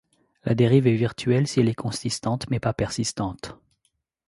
La 0.45 0.55
dérive 0.55 0.87
est 0.87 0.95
virtuelle 0.95 1.45
si 1.45 1.59
elle 1.59 1.69
est 1.69 1.75
consistante 1.75 2.49
mais 2.49 2.59
pas 2.59 2.73
persistante. 2.73 3.59